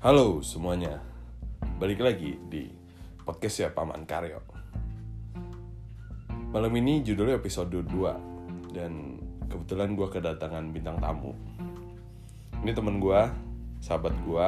[0.00, 0.96] Halo semuanya,
[1.76, 2.72] balik lagi di
[3.20, 4.40] podcast ya Paman Karyo.
[6.56, 9.20] Malam ini judulnya episode 2 dan
[9.52, 11.36] kebetulan gue kedatangan bintang tamu.
[12.64, 13.20] Ini temen gue,
[13.84, 14.46] sahabat gue,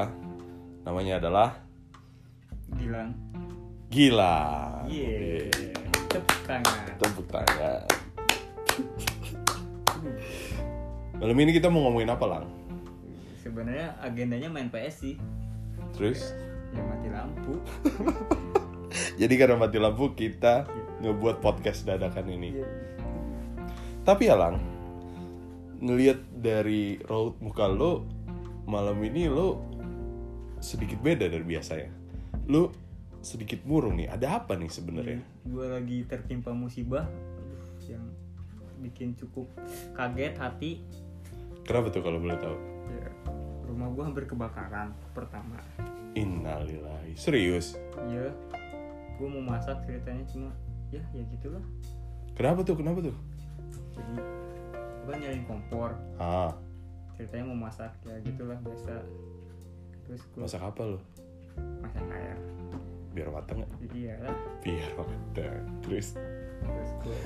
[0.88, 1.60] namanya adalah
[2.80, 3.12] Gilang.
[3.92, 4.40] Gila.
[4.88, 5.52] Iya.
[6.08, 6.96] Tepuk tangan.
[6.96, 7.84] Tepuk tangan.
[11.20, 12.61] Malam ini kita mau ngomongin apa lang?
[13.42, 15.14] Sebenarnya agendanya main PS sih.
[15.98, 16.30] Terus?
[16.70, 17.58] Ya mati lampu.
[19.20, 20.70] Jadi karena mati lampu kita
[21.02, 22.50] ngebuat podcast dadakan ini.
[24.06, 24.62] Tapi ya lang,
[25.82, 28.06] ngelihat dari raut muka lo
[28.70, 29.58] malam ini lo
[30.62, 31.90] sedikit beda dari biasanya.
[32.46, 32.70] Lo
[33.22, 34.10] sedikit murung nih.
[34.10, 35.18] Ada apa nih sebenarnya?
[35.42, 37.10] Gue lagi tertimpa musibah
[37.90, 38.06] yang
[38.82, 39.50] bikin cukup
[39.94, 40.82] kaget hati.
[41.66, 42.56] Kenapa tuh kalau boleh tahu?
[42.90, 43.08] Ya,
[43.72, 45.56] rumah gue hampir kebakaran pertama.
[46.12, 47.16] Innalillahi.
[47.16, 47.80] Serius?
[48.04, 48.28] Iya.
[49.16, 50.52] Gue mau masak ceritanya cuma
[50.92, 51.64] ya ya gitulah.
[52.36, 52.76] Kenapa tuh?
[52.76, 53.16] Kenapa tuh?
[53.96, 54.14] Jadi
[55.08, 55.96] gue nyariin kompor.
[56.20, 56.52] Ah,
[57.16, 59.00] Ceritanya mau masak ya gitulah biasa.
[60.04, 61.00] Terus gue masak apa lo?
[61.80, 62.36] masak air.
[63.12, 63.72] Biar matang nggak?
[63.92, 64.36] Iya lah.
[64.60, 65.64] Biar matang.
[65.80, 66.16] Terus?
[66.62, 67.18] terus gue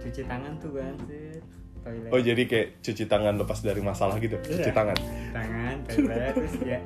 [0.00, 1.44] cuci tangan tuh kan set
[1.84, 4.34] toilet Oh jadi kayak cuci tangan lepas dari masalah gitu?
[4.38, 4.72] Cuci Iya.
[4.72, 4.96] tangan?
[5.30, 6.78] tangan toilet terus ya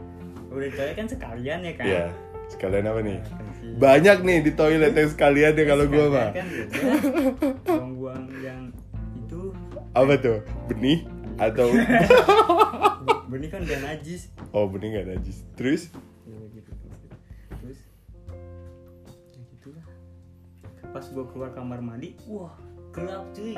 [0.49, 2.05] udah toilet kan sekalian ya kan Iya.
[2.49, 3.19] Sekalian apa nih?
[3.77, 6.29] Banyak nih di toilet yang sekalian ya kalau gue mah.
[6.33, 6.47] kan
[7.63, 8.61] buang-buang yang
[9.17, 9.53] itu
[9.93, 10.39] Apa tuh?
[10.67, 11.05] Benih?
[11.37, 11.71] Atau
[13.31, 15.45] benih kan udah najis oh benih nggak najis?
[15.55, 15.93] Terus?
[16.25, 16.71] ya gitu
[17.61, 17.79] terus
[19.29, 19.85] ya gitulah
[20.89, 22.57] pas gue keluar kamar mandi wah
[22.91, 23.55] gelap cuy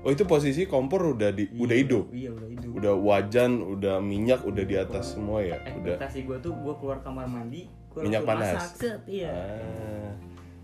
[0.00, 3.96] Oh itu posisi kompor udah di udah Iya, hidup, iya udah hidup udah wajan, udah
[3.98, 6.00] minyak, udah di atas semua ya, udah.
[6.00, 8.54] ekspektasi gue tuh gue keluar kamar mandi gue Minyak panas.
[8.54, 10.10] masak set iya Ah,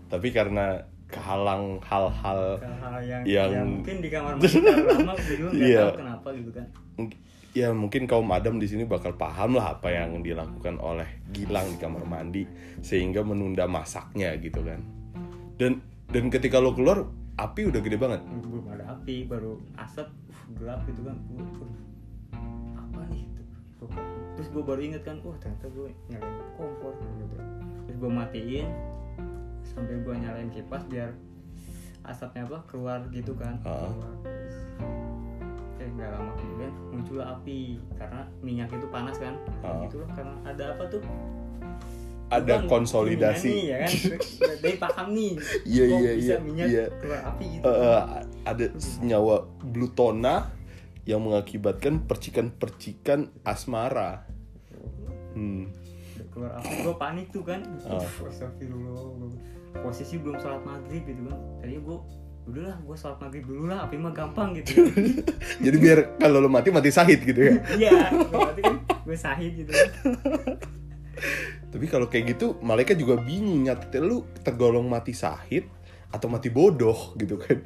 [0.07, 2.59] tapi karena kehalang hal-hal
[2.99, 5.13] yang, Yang- yang mungkin di kamar mandi lama
[5.53, 5.83] Iya.
[5.85, 6.65] tahu kenapa gitu kan
[7.53, 11.77] ya mungkin kaum Adam di sini bakal paham lah apa yang dilakukan oleh Gilang di
[11.77, 12.45] kamar mandi
[12.79, 14.77] sehingga menunda masaknya gitu kan.
[15.57, 18.21] Dan dan ketika lo keluar api udah gede banget.
[18.41, 21.69] belum ada api baru asap uh, gelap gitu kan Gua, "Aduh,
[22.75, 23.23] apa nih
[23.77, 23.93] Gua-
[24.33, 27.37] terus gue baru inget kan wah ternyata gue nyalain kompor gitu
[27.83, 28.67] terus gue matiin
[29.63, 31.13] sambil gue nyalain kipas biar
[32.03, 33.85] asapnya apa keluar gitu kan Ah.
[33.85, 34.13] keluar.
[35.77, 37.59] Eh nggak lama kemudian muncul api
[37.93, 39.77] karena minyak itu panas kan Ah.
[39.83, 41.01] gitu loh karena ada apa tuh
[42.27, 43.47] Ada Bang, konsolidasi.
[43.47, 43.91] ini ya kan
[44.61, 45.31] dari paham nih
[45.63, 46.83] Iya, iya, iya, iya.
[47.39, 48.01] gitu Eh,
[48.43, 50.51] ada senyawa blutona
[51.03, 54.27] yang mengakibatkan percikan-percikan asmara.
[55.31, 55.71] Hmm.
[56.27, 58.03] Keluar api gue panik tuh kan Ah.
[58.03, 59.31] Astagfirullah
[59.77, 61.97] posisi belum sholat maghrib gitu kan tadinya gue
[62.45, 64.83] udahlah gue sholat maghrib dulu lah api mah gampang gitu
[65.63, 67.53] Jadi biar kalau lo mati mati sahid gitu ya.
[67.73, 69.89] iya berarti kan gue sahid gitu kan
[71.67, 75.67] Tapi kalau kayak gitu malaikat juga bingung nyatet lu tergolong mati sahid
[76.11, 77.59] atau mati bodoh gitu kan.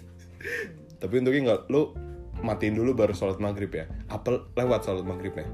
[0.98, 1.94] Tapi untungnya nggak lu
[2.42, 3.86] matiin dulu baru sholat maghrib ya.
[4.10, 5.46] Apa lewat sholat maghribnya?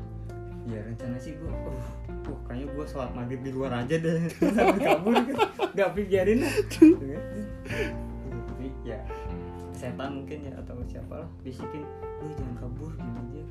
[0.67, 1.71] ya rencana sih gue uh,
[2.27, 5.35] wah kayaknya gue sholat maghrib di luar aja deh sampai kabur kan
[5.71, 7.23] gak Gitu kan.
[8.51, 8.99] tapi ya
[9.71, 11.87] setan mungkin ya atau siapa lah bisikin
[12.19, 13.43] lu jangan kabur gini aja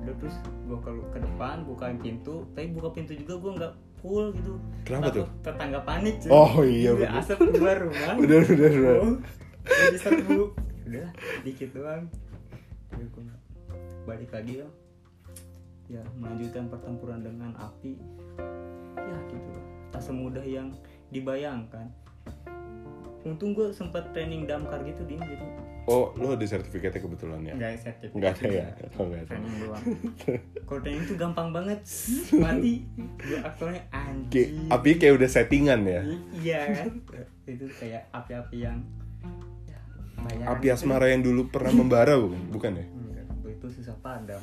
[0.00, 4.32] udah terus gue kalau ke depan bukain pintu tapi buka pintu juga gue nggak full
[4.32, 5.28] gitu Kenapa Takut tuh?
[5.42, 6.30] tetangga panik cuy.
[6.30, 7.20] Oh, iya, Udah bener.
[7.20, 8.72] asap keluar rumah bener bener.
[8.98, 9.14] oh,
[9.60, 10.40] udah diserbu
[10.84, 11.08] udah
[11.40, 12.04] dikit doang
[12.90, 13.36] Udah,
[14.04, 14.68] balik lagi ya
[15.88, 17.98] ya melanjutkan pertempuran dengan api
[18.96, 19.50] ya gitu
[19.90, 20.70] tak semudah yang
[21.08, 21.90] dibayangkan
[23.22, 25.46] untung gue sempat training damkar gitu dia jadi
[25.82, 27.54] Oh, lu ada sertifikatnya kebetulan ya?
[27.56, 28.66] nggak sertifikat Nggak ada ya?
[28.70, 28.86] juga.
[28.94, 29.28] Oh, nggak ada.
[29.28, 29.82] training doang
[30.68, 31.80] kalau training tuh gampang banget
[32.44, 32.74] mati
[33.18, 36.00] gue aktornya anjing api kayak udah settingan ya.
[36.36, 36.88] iya kan
[37.50, 38.78] itu kayak api-api yang
[39.66, 39.78] ya,
[40.46, 40.76] Api gitu.
[40.76, 42.42] asmara yang dulu pernah membara bukan?
[42.50, 42.86] Bukan ya?
[42.86, 44.42] Enggak, itu susah padam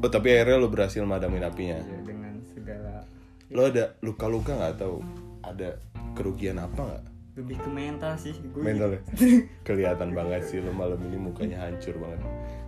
[0.00, 1.76] Oh, tapi akhirnya lu berhasil madamin apinya.
[1.76, 3.04] ya, dengan segala
[3.50, 5.04] Lo ada luka-luka nggak atau
[5.42, 5.76] ada
[6.14, 7.04] kerugian apa nggak?
[7.30, 9.00] lebih ke mental sih gue mental ya?
[9.66, 12.20] kelihatan banget sih lo malam ini mukanya hancur banget.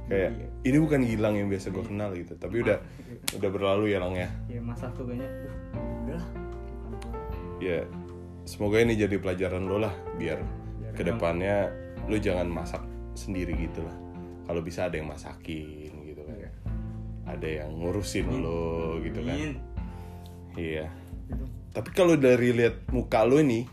[0.07, 0.47] Kayak Iya.
[0.65, 2.79] ini bukan Gilang yang biasa gue kenal gitu tapi udah
[3.37, 4.29] udah berlalu ya Lang ya?
[4.49, 5.29] Ya masa tuh kayaknya
[6.07, 6.23] udah
[7.59, 7.79] ya
[8.43, 10.43] semoga ini jadi pelajaran lo lah biar
[10.79, 11.71] Biar ke depannya
[12.07, 12.83] lo jangan masak
[13.15, 13.97] sendiri gitu lah.
[14.47, 16.37] Kalau bisa ada yang masakin gitu kan.
[16.39, 16.51] Iya.
[17.23, 19.37] ada yang ngurusin lo gitu kan.
[19.37, 19.53] Amin.
[20.55, 20.87] iya.
[20.87, 21.02] Gitu.
[21.73, 23.65] Tapi kalau dari lihat muka lo nih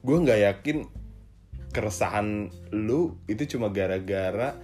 [0.00, 0.76] gue nggak yakin
[1.72, 4.56] keresahan lu itu cuma gara-gara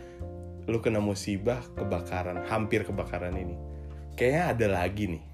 [0.65, 3.57] lu kena musibah kebakaran hampir kebakaran ini.
[4.15, 5.25] Kayaknya ada lagi nih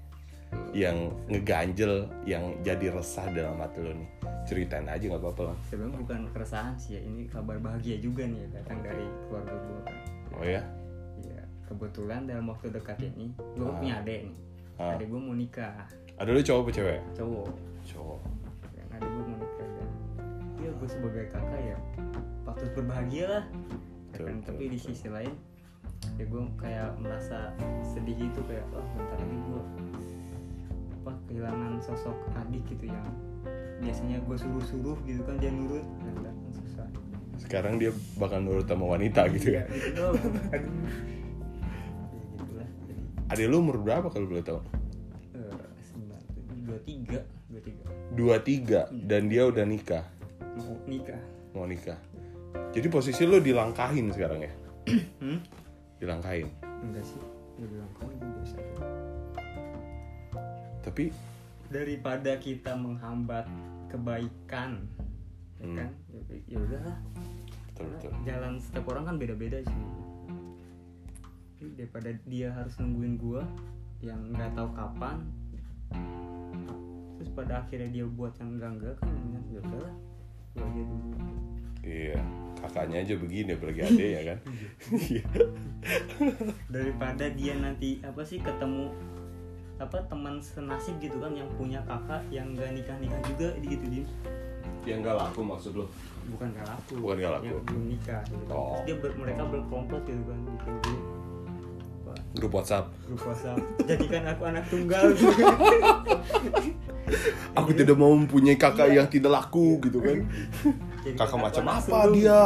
[0.73, 4.09] yang ngeganjel yang jadi resah dalam hati lo nih.
[4.47, 5.57] Ceritain aja nggak apa-apa lah.
[5.67, 9.97] Sebenarnya bukan keresahan sih ya ini kabar bahagia juga nih datang dari keluarga gue kan.
[10.39, 10.63] Oh ya?
[11.21, 13.75] Ya kebetulan dalam waktu dekat ini gue Ah.
[13.77, 14.39] punya adik nih.
[14.79, 14.95] Ah.
[14.97, 15.85] adik gue mau nikah
[16.17, 16.99] ada lu cowok apa cewek?
[17.13, 17.49] Cowok.
[17.85, 18.19] Cowok.
[18.73, 19.89] Dan adik gue mau nikah dan
[20.57, 21.77] ya gue sebagai kakak ya
[22.41, 23.43] patut berbahagia lah.
[23.45, 24.35] Ya Betul, kan?
[24.41, 25.33] betul, tapi di sisi lain
[26.17, 27.53] ya gue kayak merasa
[27.85, 29.61] sedih gitu kayak wah bentar lagi gue
[31.05, 33.05] apa kehilangan sosok adik gitu yang
[33.77, 35.85] biasanya gue suruh-suruh gitu kan dia nurut.
[36.01, 36.87] Dan kan susah.
[37.37, 39.69] Sekarang dia bakal nurut sama wanita gitu ya?
[39.69, 40.01] gitu
[40.49, 40.57] ya
[42.33, 44.59] gitulah jadi ada lu umur berapa kalau boleh tahu
[46.87, 47.19] tiga
[47.51, 47.83] dua tiga.
[48.15, 50.07] Dua tiga dan dia udah nikah.
[50.55, 51.21] Mau nikah.
[51.51, 51.99] Mau nikah.
[52.71, 54.53] Jadi posisi lu dilangkahin sekarang ya?
[55.21, 55.43] Hmm?
[55.99, 56.47] dilangkahin?
[56.63, 57.19] Enggak sih
[57.97, 58.57] kau itu biasa
[60.85, 61.11] tapi
[61.67, 63.43] daripada kita menghambat
[63.91, 64.87] kebaikan
[65.59, 65.75] ya Hmm.
[65.75, 65.89] kan?
[66.13, 66.97] Ya, ya udahlah.
[68.23, 69.79] Jalan setiap orang kan beda-beda sih.
[71.75, 73.43] Daripada dia harus nungguin gua
[73.99, 75.25] yang nggak tahu kapan
[77.37, 79.09] pada akhirnya dia buat yang enggak enggak kan
[79.47, 79.93] ya udahlah
[80.51, 81.07] gua aja dulu.
[81.85, 82.19] Iya
[82.57, 84.37] kakaknya aja begini apalagi adek ya kan.
[84.89, 85.23] Iya.
[86.67, 88.89] daripada dia nanti apa sih ketemu
[89.77, 94.05] apa teman senasib gitu kan yang punya kakak yang nggak nikah nikah juga gitu dia
[94.87, 95.83] yang gak laku maksud lu?
[96.31, 96.95] Bukan gak laku.
[97.03, 97.45] Bukan gak laku.
[97.51, 98.55] yang belum nikah gitu kan.
[98.55, 98.71] Oh.
[98.71, 101.16] Terus dia ber- mereka berkomplot gitu kan bikin grup apa,
[102.35, 102.91] grup WhatsApp.
[103.07, 103.57] Grup WhatsApp.
[103.87, 105.15] Jadikan aku anak tunggal.
[105.15, 105.29] Gitu.
[107.59, 110.27] aku tidak mau mempunyai kakak yang tidak laku gitu kan?
[111.05, 112.41] Jadikan kakak macam apa dia?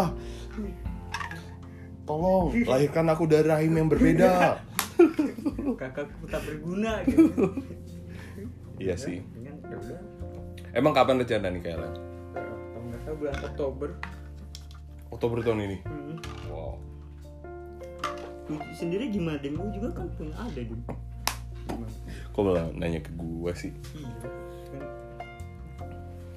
[2.05, 4.61] Tolong lahirkan aku dari rahim yang berbeda.
[5.81, 7.57] Kakakku tak berguna gitu.
[8.77, 9.25] Iya sih.
[9.41, 10.01] Ya udah.
[10.71, 11.93] Emang kapan rencana nih kalian
[12.71, 13.89] kalau nggak salah bulan Oktober.
[15.11, 15.77] Oktober tahun ini?
[15.83, 16.17] Hmm.
[16.49, 16.90] wow
[18.51, 19.55] Lu sendiri gimana Dim?
[19.55, 20.83] Lu juga kan punya ada Dim
[21.71, 21.95] gimana?
[22.31, 24.15] kok malah nanya ke gua sih iya
[24.71, 24.83] kan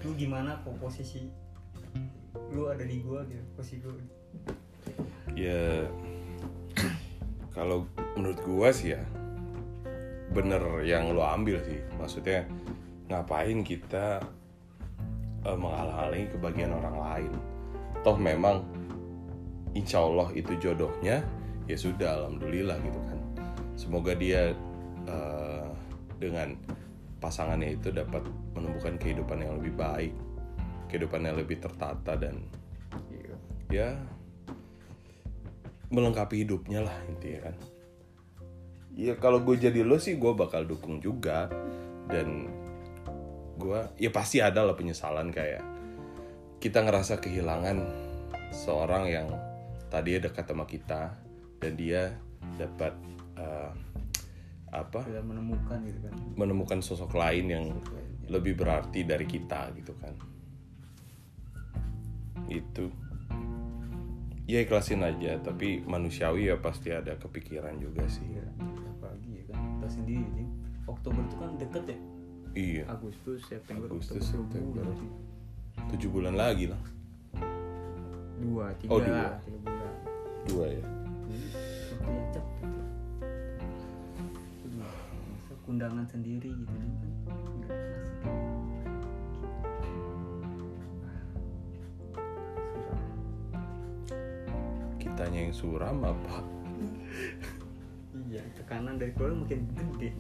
[0.05, 1.31] lu gimana kok posisi
[2.51, 3.95] lu ada di gua gitu posisi gua
[5.35, 5.87] ya
[7.55, 7.87] kalau
[8.19, 9.03] menurut gua sih ya
[10.35, 12.43] bener yang lo ambil sih maksudnya
[13.07, 14.19] ngapain kita
[15.47, 17.33] eh, menghalang-halangi kebahagiaan orang lain
[18.03, 18.67] toh memang
[19.79, 21.23] insya Allah itu jodohnya
[21.65, 23.19] ya sudah alhamdulillah gitu kan.
[23.75, 24.53] Semoga dia
[25.09, 25.69] eh,
[26.21, 26.57] dengan
[27.19, 28.23] pasangannya itu dapat
[28.53, 30.13] menemukan kehidupan yang lebih baik
[30.95, 32.39] kehidupan yang lebih tertata dan
[33.11, 33.35] iya.
[33.67, 33.89] ya
[35.91, 37.57] melengkapi hidupnya lah intinya kan.
[38.95, 41.51] Ya kalau gue jadi lo sih gue bakal dukung juga.
[42.05, 42.47] Dan
[43.59, 45.65] gue ya pasti ada lah penyesalan kayak
[46.63, 47.81] kita ngerasa kehilangan
[48.55, 49.29] seorang yang
[49.91, 51.24] tadinya dekat sama kita
[51.65, 52.13] dan dia
[52.61, 52.93] dapat
[53.41, 53.73] eh,
[54.69, 55.01] apa?
[55.25, 56.13] Menemukan gitu kan.
[56.37, 57.65] Menemukan sosok lain yang
[58.29, 60.13] lebih berarti dari kita gitu kan.
[62.53, 62.93] Itu.
[64.45, 68.29] Ya ikhlasin aja tapi manusiawi ya pasti ada kepikiran juga sih.
[68.29, 68.45] Iya
[68.93, 70.51] apalagi ya kan kita sendiri Dim
[70.85, 71.99] Oktober itu kan deket ya?
[72.55, 72.85] Iya.
[72.93, 74.85] Agustus September Agustus, September.
[75.91, 76.83] tujuh bulan lagi lah.
[78.37, 79.17] Dua tiga Oh, dua.
[79.17, 79.93] lah, tiga bulan.
[80.45, 80.85] Dua ya
[81.25, 82.43] Ya.
[84.65, 84.93] Aduh,
[85.33, 86.75] masa kundangan sendiri gitu.
[86.75, 86.91] Kan
[95.01, 96.43] kitanya yang suram apa?
[98.29, 99.61] Iya tekanan dari keluarga makin
[99.95, 100.11] gede.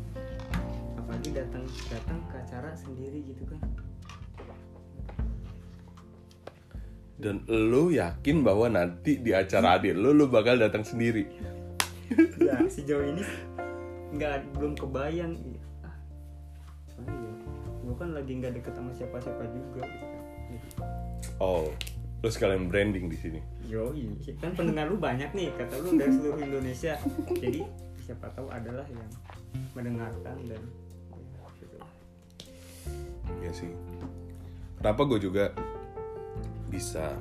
[0.96, 3.60] Apalagi datang datang ke acara sendiri gitu kan
[7.14, 11.26] dan lo yakin bahwa nanti di acara adik lo lo bakal datang sendiri
[12.38, 13.22] ya sejauh ini
[14.14, 15.62] nggak belum kebayang Iya.
[15.86, 15.96] ah
[17.06, 17.32] ya
[17.84, 19.82] gue kan lagi nggak deket sama siapa-siapa juga
[20.50, 20.74] gitu
[21.38, 21.70] oh
[22.24, 24.12] lo sekalian branding di sini Yoi,
[24.44, 27.00] kan pendengar lu banyak nih, kata lu dari seluruh Indonesia.
[27.32, 27.64] Jadi
[28.04, 29.08] siapa tahu adalah yang
[29.72, 31.76] mendengarkan dan ya, gitu.
[33.40, 33.70] ya sih
[34.76, 35.44] kenapa gue juga
[36.68, 37.16] bisa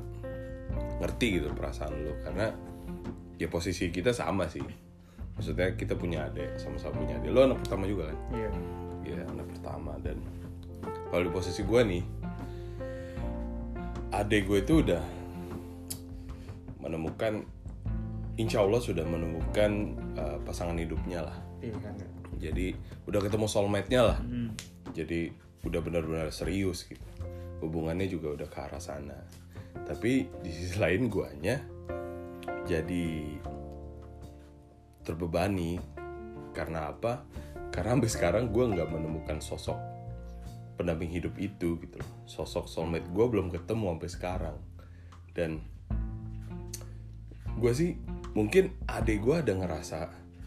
[1.00, 2.54] ngerti gitu perasaan lo karena
[3.38, 4.64] ya posisi kita sama sih.
[5.34, 7.30] Maksudnya kita punya adik sama-sama punya adik.
[7.34, 8.18] Lo anak pertama juga kan?
[8.32, 8.50] Iya.
[9.04, 9.92] Iya anak pertama.
[10.00, 10.18] Dan
[11.10, 12.04] kalau di posisi gue nih
[14.14, 15.04] adik gue itu udah
[16.86, 17.42] menemukan
[18.38, 21.38] insya Allah sudah menemukan uh, pasangan hidupnya lah.
[21.58, 22.10] Pilihan ya.
[22.50, 22.76] jadi
[23.08, 24.20] udah ketemu soulmate-nya lah.
[24.20, 24.52] Hmm.
[24.94, 25.32] jadi
[25.64, 27.02] udah benar-benar serius gitu
[27.64, 29.18] hubungannya juga udah ke arah sana.
[29.74, 31.58] Tapi di sisi lain guanya
[32.68, 33.40] jadi
[35.04, 35.80] terbebani.
[36.54, 37.26] Karena apa?
[37.74, 39.76] Karena sampai sekarang gue nggak menemukan sosok
[40.78, 42.12] pendamping hidup itu gitu loh.
[42.30, 44.58] Sosok soulmate gue belum ketemu sampai sekarang.
[45.34, 45.66] Dan
[47.58, 47.98] gue sih
[48.38, 50.00] mungkin adik gue ada ngerasa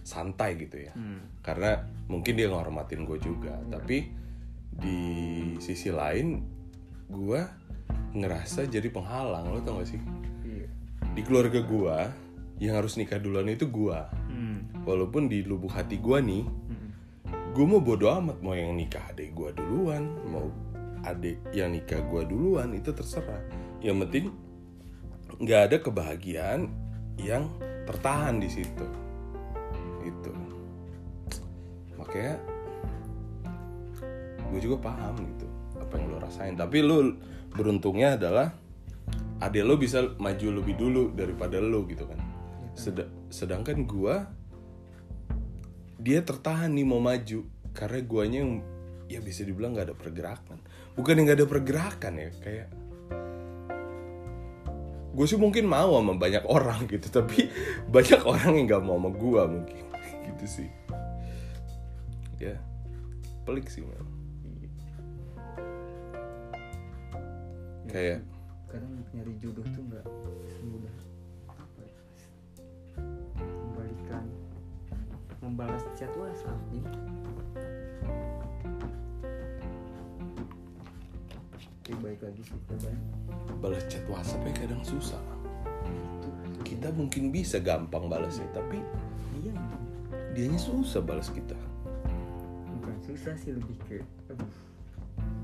[0.06, 0.94] santai gitu ya.
[0.94, 1.34] Hmm.
[1.42, 3.58] karena mungkin dia ngehormatin gue juga.
[3.66, 4.06] Tapi
[4.76, 5.00] di
[5.58, 6.55] sisi lain
[7.06, 7.40] gue
[8.16, 10.00] ngerasa jadi penghalang lo tau gak sih?
[10.42, 10.66] Iya.
[11.14, 11.98] Di keluarga gue
[12.60, 13.98] yang harus nikah duluan itu gue
[14.32, 14.88] hmm.
[14.88, 16.90] walaupun di lubuk hati gue nih Hmm.
[17.52, 20.48] gue mau bodo amat mau yang nikah adik gue duluan mau
[21.04, 23.40] adik yang nikah gue duluan itu terserah.
[23.84, 24.24] Yang penting
[25.36, 26.72] nggak ada kebahagiaan
[27.20, 27.48] yang
[27.84, 28.86] tertahan di situ.
[30.02, 30.32] Itu
[31.96, 32.40] makanya
[34.46, 35.45] gue juga paham gitu
[36.26, 37.14] rasain tapi lo
[37.54, 38.52] beruntungnya adalah
[39.40, 42.20] adik lo bisa maju lebih dulu daripada lo gitu kan.
[42.76, 44.16] Sed- sedangkan gue
[46.00, 47.46] dia tertahan nih mau maju.
[47.76, 48.52] Karena guanya yang
[49.06, 50.58] ya bisa dibilang nggak ada pergerakan.
[50.96, 52.68] Bukan yang nggak ada pergerakan ya kayak
[55.16, 57.48] gue sih mungkin mau sama banyak orang gitu tapi
[57.88, 59.84] banyak orang yang nggak mau sama gue mungkin.
[60.26, 60.70] Gitu sih.
[62.36, 62.60] Ya
[63.46, 64.15] pelik sih memang
[67.96, 68.20] kayak
[68.68, 70.04] kadang nyari jodoh tuh nggak
[70.52, 70.94] semudah.
[71.48, 71.96] Apa ya,
[73.40, 74.24] membalikan
[75.40, 76.92] membalas chat WhatsApp gitu
[81.80, 82.92] Oke baik lagi sih coba
[83.64, 85.22] balas chat WhatsApp ya kadang susah.
[86.68, 88.76] Kita mungkin bisa gampang balasnya tapi
[89.40, 89.56] iya.
[90.36, 91.56] dianya susah balas kita.
[92.76, 94.52] Bukan susah sih lebih ke aduh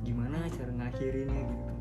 [0.05, 1.72] gimana cara ngakhirinnya gitu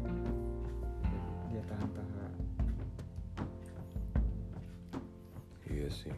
[5.91, 6.15] sih.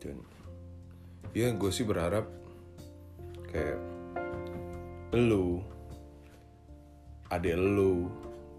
[0.00, 0.18] Dan
[1.36, 2.26] ya gue sih berharap
[3.52, 3.78] kayak
[5.12, 5.60] lu,
[7.28, 8.08] adik lu,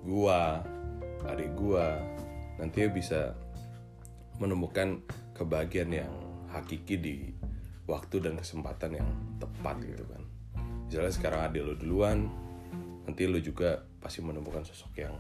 [0.06, 0.62] gua,
[1.26, 1.98] adik gua
[2.62, 3.34] nanti bisa
[4.38, 5.02] menemukan
[5.34, 6.14] kebahagiaan yang
[6.54, 7.16] hakiki di
[7.90, 9.10] waktu dan kesempatan yang
[9.42, 10.22] tepat gitu kan.
[10.86, 12.30] Misalnya sekarang adik lu duluan,
[13.10, 15.16] nanti lu juga pasti menemukan sosok yang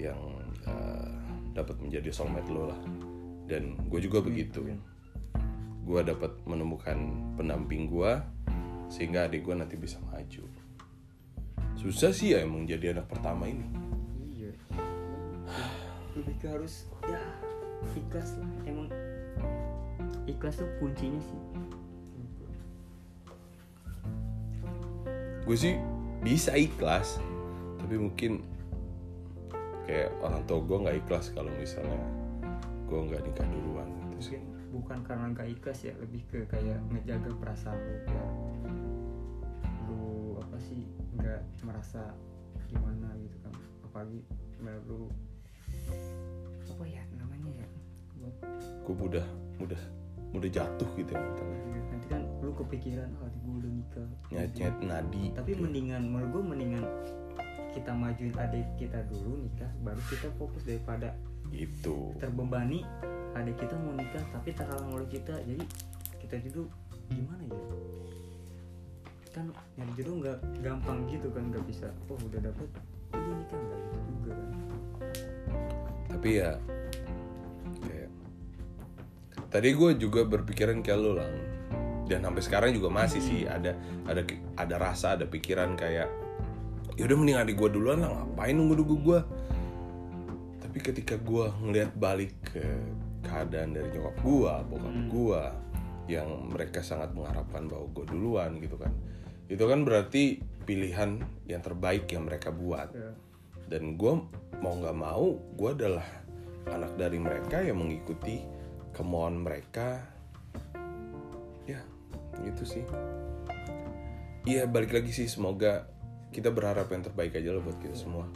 [0.00, 0.18] yang
[0.66, 1.12] eh,
[1.52, 2.80] dapat menjadi soulmate lo lah.
[3.46, 4.64] Dan gue juga begitu.
[5.82, 6.96] Gue dapat menemukan
[7.36, 8.12] pendamping gue
[8.92, 10.44] sehingga adik gue nanti bisa maju.
[11.76, 13.66] Susah sih ya emang jadi anak pertama ini.
[14.36, 14.52] Iya.
[16.14, 17.20] Lebih ke harus ya
[17.98, 18.50] ikhlas lah.
[18.68, 18.88] Emang
[20.28, 21.40] ikhlas tuh kuncinya sih.
[25.42, 25.74] Gue sih
[26.22, 27.18] bisa ikhlas
[27.82, 28.46] tapi mungkin
[29.92, 32.00] kayak orang tua gue nggak ikhlas kalau misalnya
[32.88, 34.32] gue nggak nikah duluan gitu.
[34.32, 34.40] Sih
[34.72, 38.28] bukan karena nggak ikhlas ya lebih ke kayak ngejaga perasaan lu biar
[39.84, 40.00] lu
[40.40, 40.88] apa sih
[41.20, 42.16] nggak merasa
[42.72, 43.52] gimana gitu kan.
[43.84, 44.24] Apalagi
[44.64, 45.12] biar lu
[46.72, 47.68] apa ya namanya ya
[48.56, 49.26] gue mudah
[49.60, 49.82] mudah
[50.32, 51.60] mudah jatuh gitu ya mentalnya.
[51.92, 54.08] nanti kan lu kepikiran oh gue udah nikah.
[54.32, 56.84] Nyet nyet nadi tapi mendingan menurut gue mendingan
[57.72, 61.16] kita majuin adik kita dulu nikah baru kita fokus daripada
[61.52, 62.12] itu.
[62.20, 62.84] terbebani
[63.32, 65.32] adik kita mau nikah tapi terhalang oleh kita.
[65.40, 65.64] Jadi
[66.20, 66.68] kita juga
[67.08, 67.60] gimana ya?
[69.32, 69.48] Kan
[69.80, 72.68] nyari jodoh nggak gampang gitu kan nggak bisa oh udah dapet
[73.16, 73.58] udah nikah.
[73.58, 74.50] Nggak gitu juga kan.
[76.12, 76.50] Tapi ya
[77.80, 78.10] kayak
[79.48, 81.34] tadi gue juga berpikiran kayak lo lang.
[82.04, 83.72] Dan sampai sekarang juga masih sih ada
[84.04, 84.20] ada
[84.60, 86.12] ada rasa ada pikiran kayak
[86.96, 89.20] ya udah mending adik gue duluan lah ngapain nunggu nunggu gue
[90.60, 92.64] tapi ketika gue ngelihat balik ke
[93.22, 95.08] keadaan dari nyokap gue bokap Hmm.
[95.08, 95.42] gue
[96.10, 98.92] yang mereka sangat mengharapkan bahwa gue duluan gitu kan
[99.46, 102.88] itu kan berarti pilihan yang terbaik yang mereka buat.
[102.94, 103.12] Ya
[103.72, 104.12] dan gue
[104.60, 106.04] mau nggak mau gue adalah
[106.68, 108.44] anak dari mereka yang mengikuti
[108.92, 110.04] kemauan mereka.
[111.64, 111.80] Ya
[112.44, 112.84] gitu sih.
[114.44, 115.88] Iya balik lagi sih semoga
[116.32, 118.26] kita berharap yang terbaik aja lah buat kita semua.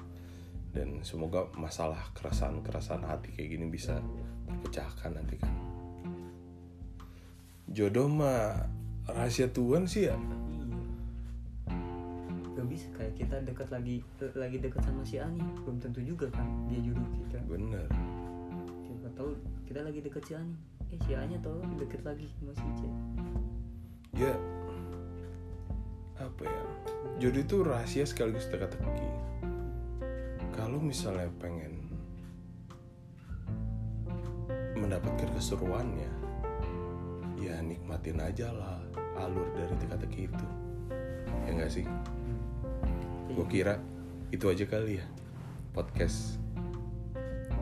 [0.71, 3.97] Dan semoga masalah keresahan keresahan hati kayak gini bisa
[4.45, 5.53] terpecahkan nanti kan.
[7.73, 8.69] Jodoh mah
[9.09, 10.15] rahasia Tuhan sih ya.
[10.15, 10.65] Iya.
[12.57, 13.97] Gak bisa kayak kita dekat lagi
[14.37, 15.41] lagi dekat sama si Ani.
[15.65, 17.41] Belum tentu juga kan dia jodoh kita.
[17.49, 17.89] Bener.
[18.85, 19.33] Siapa tahu
[19.65, 20.55] kita lagi deket si Ani.
[20.93, 22.83] Eh si Ani tau deket lagi sama si C
[24.17, 24.33] ya
[26.27, 26.63] apa ya
[27.23, 29.09] jodoh itu rahasia sekaligus teka-teki.
[30.53, 31.87] Kalau misalnya pengen
[34.77, 36.11] mendapatkan keseruannya
[37.41, 38.81] ya nikmatin aja lah
[39.17, 40.47] alur dari teka-teki itu.
[41.47, 41.85] Ya enggak sih?
[43.33, 43.81] Gue kira
[44.35, 45.07] itu aja kali ya
[45.73, 46.41] podcast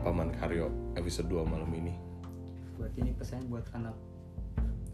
[0.03, 1.95] paman karyo episode 2 malam ini.
[2.75, 3.95] Buat ini pesan buat anak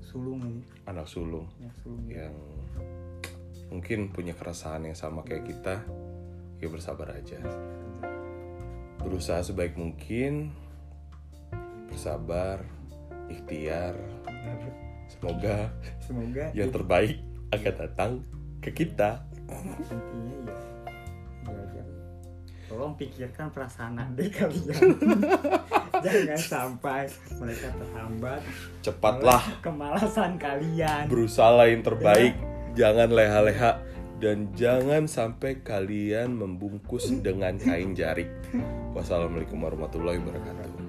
[0.05, 0.61] sulung ini.
[0.85, 2.29] Anak sulung ya sulung ya.
[2.29, 2.35] yang
[3.71, 5.81] mungkin punya keresahan yang sama kayak kita
[6.59, 7.39] ya bersabar aja.
[9.01, 10.51] Berusaha sebaik mungkin
[11.87, 12.61] bersabar
[13.31, 13.95] ikhtiar.
[15.07, 15.71] Semoga
[16.03, 17.23] semoga yang terbaik
[17.55, 18.11] akan datang
[18.59, 19.23] ke kita.
[19.47, 20.55] Intinya ya
[22.71, 24.95] tolong pikirkan perasaan adik kalian
[25.99, 26.39] jangan.
[26.39, 28.41] Sampai mereka terhambat.
[28.79, 31.11] Cepatlah kemalasan kalian.
[31.11, 33.83] berusaha yang terbaik jangan leha-leha
[34.21, 38.29] dan jangan sampai kalian membungkus dengan kain jarik
[38.93, 40.80] wassalamualaikum warahmatullahi wabarakatuh